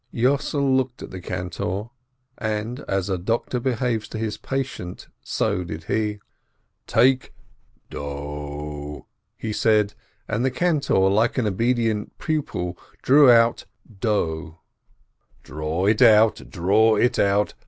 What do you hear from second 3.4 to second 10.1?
behaves to his patient, so did he: "Take do!" he said,